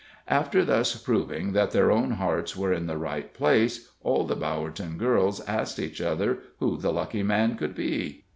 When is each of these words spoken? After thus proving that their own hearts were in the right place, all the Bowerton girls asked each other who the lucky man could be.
After 0.27 0.65
thus 0.65 0.95
proving 0.99 1.51
that 1.53 1.69
their 1.69 1.91
own 1.91 2.13
hearts 2.13 2.57
were 2.57 2.73
in 2.73 2.87
the 2.87 2.97
right 2.97 3.31
place, 3.31 3.91
all 4.01 4.25
the 4.25 4.35
Bowerton 4.35 4.97
girls 4.97 5.41
asked 5.41 5.77
each 5.77 6.01
other 6.01 6.39
who 6.57 6.75
the 6.77 6.91
lucky 6.91 7.21
man 7.21 7.55
could 7.55 7.75
be. 7.75 8.23